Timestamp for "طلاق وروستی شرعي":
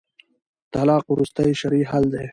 0.73-1.83